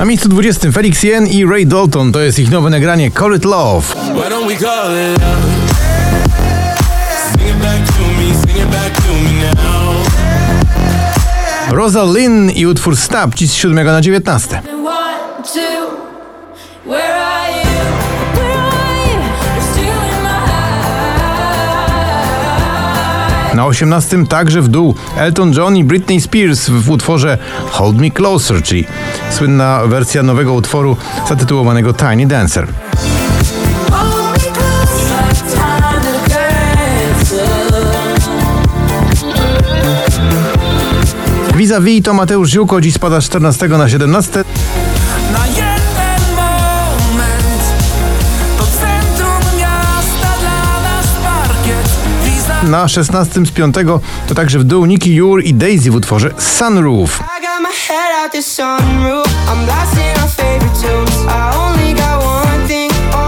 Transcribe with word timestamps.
Na 0.00 0.06
miejscu 0.06 0.28
20 0.28 0.72
Felix 0.72 1.02
Yen 1.02 1.26
i 1.26 1.44
Ray 1.44 1.66
Dalton 1.66 2.12
to 2.12 2.20
jest 2.20 2.38
ich 2.38 2.50
nowe 2.50 2.70
nagranie 2.70 3.10
Call 3.10 3.36
It 3.36 3.44
Love. 3.44 3.94
Why 4.14 4.30
don't 4.30 4.46
we 4.48 4.56
call 4.56 4.96
it 4.96 5.20
love? 5.20 5.42
Sing 7.32 7.48
it 7.48 7.56
back 7.62 7.86
to 7.86 8.02
me, 8.02 8.34
sing 8.34 8.56
it 8.56 8.70
back 8.70 8.92
to 8.94 9.12
me 9.12 9.30
now. 9.54 9.94
Rosa 11.76 12.04
Lynn 12.04 12.50
i 12.50 12.66
utwór 12.66 12.96
Stab 12.96 13.34
dziś 13.34 13.50
z 13.50 13.54
7 13.54 13.86
na 13.86 14.00
19. 14.00 14.62
One, 14.72 15.42
two, 15.42 15.90
Na 23.54 23.66
18 23.66 24.26
także 24.26 24.62
w 24.62 24.68
dół 24.68 24.94
Elton 25.16 25.52
John 25.52 25.76
i 25.76 25.84
Britney 25.84 26.20
Spears 26.20 26.70
w 26.70 26.90
utworze 26.90 27.38
Hold 27.70 27.96
Me 27.96 28.10
Closer, 28.10 28.62
czyli 28.62 28.86
słynna 29.30 29.80
wersja 29.86 30.22
nowego 30.22 30.52
utworu 30.52 30.96
zatytułowanego 31.28 31.92
Tiny 31.92 32.26
Dancer. 32.26 32.66
Vis-a-vis 41.56 42.02
to 42.02 42.14
Mateusz 42.14 42.50
Ziółko 42.50 42.80
dziś 42.80 42.94
spada 42.94 43.20
z 43.20 43.24
14 43.24 43.68
na 43.68 43.88
17. 43.88 44.44
Na 52.62 52.88
16 52.88 53.46
z 53.46 53.50
5 53.50 53.74
to 54.28 54.34
także 54.34 54.58
w 54.58 54.64
dół 54.64 54.86
Nicky 54.86 55.10
Jur 55.10 55.44
i 55.44 55.54
Daisy 55.54 55.90
w 55.90 55.94
utworze 55.94 56.30
Sunroof. 56.38 57.22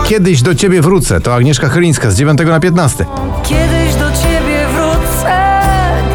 Kiedyś 0.05 0.43
do 0.43 0.55
ciebie 0.55 0.83
wrócę 0.83 1.21
to 1.21 1.35
Agnieszka 1.35 1.69
Chylińska 1.69 2.11
z 2.11 2.17
9 2.17 2.41
na 2.47 2.61
15. 2.61 3.05
Kiedyś 3.43 3.95
do 3.95 4.11
ciebie 4.13 4.67
wrócę, 4.75 5.61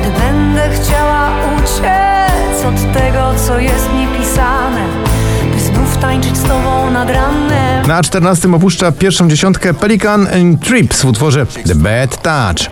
gdy 0.01 0.19
będę 0.19 0.69
chciała 0.75 1.29
uciec 1.57 2.65
od 2.65 2.93
tego, 2.93 3.33
co 3.47 3.59
jest 3.59 3.89
mi 3.93 4.07
pisane, 4.19 5.06
tańczyć 6.01 6.37
z 6.37 6.43
tobą 6.43 6.91
nad 6.91 7.09
ranem. 7.09 7.87
Na 7.87 8.03
14 8.03 8.53
opuszcza 8.55 8.91
pierwszą 8.91 9.27
dziesiątkę 9.27 9.73
Pelican 9.73 10.27
and 10.27 10.61
Trips 10.61 11.01
w 11.01 11.05
utworze 11.05 11.45
The 11.45 11.75
Bad 11.75 12.21
Touch. 12.21 12.71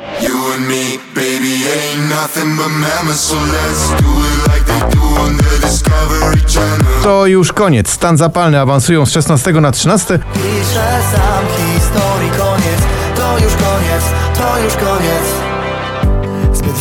To 7.03 7.25
już 7.25 7.53
koniec. 7.53 7.89
Stan 7.89 8.17
zapalny 8.17 8.59
awansują 8.59 9.05
z 9.05 9.11
16 9.11 9.51
na 9.53 9.71
13. 9.71 10.19
Piszę 10.33 10.97
sam 11.11 11.45
historii 11.57 12.29
koniec, 12.29 12.81
to 13.15 13.33
już 13.33 13.53
koniec, 13.53 14.03
to 14.37 14.63
już 14.63 14.73
koniec. 14.73 15.54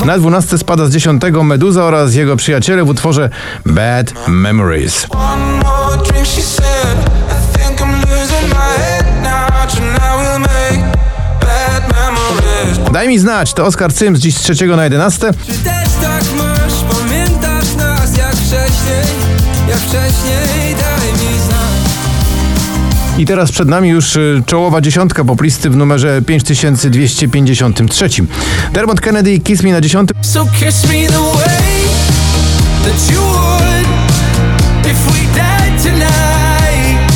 Na 0.04 0.18
12 0.18 0.58
spada 0.58 0.86
z 0.86 0.90
10 0.90 1.22
Meduza 1.42 1.84
oraz 1.84 2.14
jego 2.14 2.36
przyjaciele 2.36 2.84
w 2.84 2.88
utworze 2.88 3.30
Bad 3.66 4.28
Memories. 4.28 5.06
Daj 12.92 13.08
mi 13.08 13.18
znać, 13.18 13.54
to 13.54 13.66
Oskar 13.66 13.92
Cyms 13.92 14.20
dziś 14.20 14.36
z 14.36 14.40
3 14.40 14.66
na 14.66 14.84
11. 14.84 15.30
Czy 15.46 15.52
też 15.52 15.88
tak 16.02 16.24
masz? 16.38 16.98
Pamiętasz 16.98 17.74
nas 17.76 18.16
jak 18.16 18.32
wcześniej? 18.32 19.04
Jak 19.68 19.78
wcześniej? 19.78 20.74
Daj 20.74 20.98
znać. 20.98 21.03
I 23.24 23.26
teraz 23.26 23.52
przed 23.52 23.68
nami 23.68 23.88
już 23.88 24.16
y, 24.16 24.42
czołowa 24.46 24.80
dziesiątka 24.80 25.24
poplisty 25.24 25.70
w 25.70 25.76
numerze 25.76 26.22
5253. 26.22 28.08
Dermot 28.72 29.00
Kennedy 29.00 29.38
Kiss 29.38 29.62
Me 29.62 29.72
na 29.72 29.80
10. 29.80 30.10
So 30.22 30.46
kiss 30.60 30.84
me 30.84 31.06
the 31.06 31.20
way 31.20 31.84
that 32.84 33.12
you 33.12 33.20
would 33.20 33.86
if 34.86 35.06
we 35.06 35.18
died 35.36 35.82
tonight. 35.82 37.12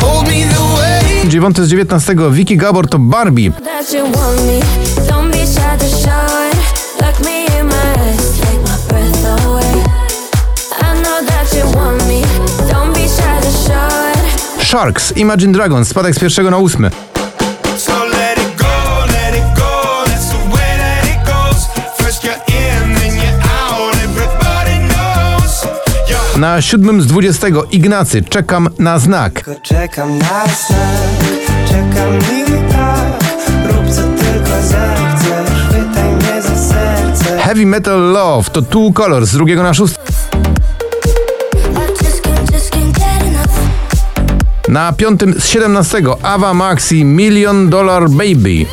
Hold 0.00 0.28
me 0.28 0.44
the 0.54 0.60
way. 0.60 1.30
9 1.30 1.56
z 1.56 1.68
19 1.70 2.30
Vicky 2.30 2.56
Gabor 2.56 2.88
to 2.88 2.98
Barbie. 2.98 3.50
That 3.50 3.92
you 3.92 4.02
want 4.02 4.46
me, 4.46 4.60
don't 5.08 5.32
be 5.32 5.38
shy 5.38 5.75
Sharks 14.76 15.12
Imagine 15.16 15.52
Dragons 15.52 15.88
spadek 15.88 16.14
z 16.14 16.18
pierwszego 16.18 16.50
na 16.50 16.56
8. 16.56 16.90
So 17.76 17.92
let 18.04 18.38
it 18.38 18.56
go, 18.58 18.66
let 19.06 19.34
it 19.34 19.58
go, 19.58 20.04
that's 20.06 20.28
the 20.28 20.54
way 20.54 20.78
that 20.78 21.04
it 21.06 21.24
goes. 21.26 21.66
First 21.96 22.24
you're 22.24 22.36
in, 22.48 22.94
then 22.94 23.14
you're 23.16 23.42
out, 23.42 23.94
everybody 23.94 24.88
knows. 24.88 25.66
You're 26.08 26.38
Na 26.38 26.62
7 26.62 27.02
z 27.02 27.06
20 27.06 27.46
Ignacy 27.70 28.22
Czekam 28.22 28.68
na 28.78 28.98
znak. 28.98 29.50
Czekam 29.62 30.18
na 30.18 30.44
znak, 30.46 31.68
czekam 31.68 32.18
i 32.18 32.72
tak. 32.72 33.24
Rób 33.72 33.90
co 33.90 34.02
tylko 34.02 34.62
zechcesz, 34.62 35.68
chwytaj 35.68 36.10
mnie 36.10 36.42
za 36.42 36.56
serce. 36.56 37.38
Heavy 37.38 37.66
Metal 37.66 38.12
Love 38.12 38.50
to 38.50 38.62
Two 38.62 38.92
Colors 38.92 39.28
z 39.28 39.32
drugiego 39.32 39.62
na 39.62 39.74
6. 39.74 39.94
Na 44.68 44.92
5 44.92 45.20
z 45.38 45.46
17 45.46 46.02
Ava 46.22 46.54
Max 46.54 46.92
i 46.92 47.04
Million 47.04 47.70
Dollar 47.70 48.10
Baby. 48.10 48.66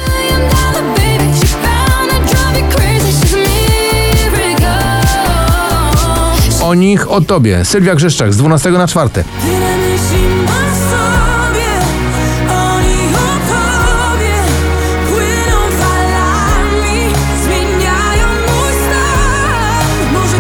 O 6.62 6.74
nich, 6.74 7.12
o 7.12 7.22
tobie. 7.22 7.66
Sylwia 7.66 7.96
Grzeszczak 7.96 8.34
z 8.34 8.38
12 8.38 8.72
na 8.72 8.88
4. 8.88 9.10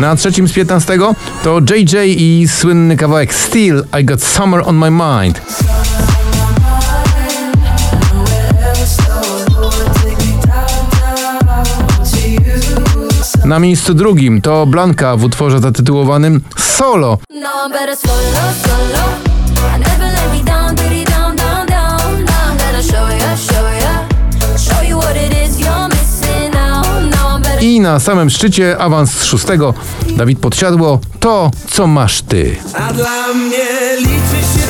Na 0.03 0.15
trzecim 0.15 0.47
z 0.47 0.53
15 0.53 0.97
to 1.43 1.59
JJ 1.59 1.95
i 2.05 2.47
słynny 2.47 2.97
kawałek 2.97 3.33
Still 3.33 3.83
I 4.01 4.05
Got 4.05 4.23
Summer 4.23 4.61
on 4.65 4.75
My 4.75 4.91
Mind. 4.91 5.41
Na 13.45 13.59
miejscu 13.59 13.93
drugim 13.93 14.41
to 14.41 14.65
Blanka 14.65 15.17
w 15.17 15.23
utworze 15.23 15.59
zatytułowanym 15.59 16.41
Solo. 16.57 17.17
No, 17.29 17.69
I 27.63 27.79
na 27.79 27.99
samym 27.99 28.29
szczycie 28.29 28.77
awans 28.77 29.11
z 29.11 29.23
szóstego 29.23 29.73
Dawid 30.17 30.39
Podsiadło 30.39 30.99
to 31.19 31.51
co 31.67 31.87
masz 31.87 32.21
ty. 32.21 32.55
A 32.73 32.93
dla 32.93 33.33
mnie 33.33 33.97
liczy 33.97 34.62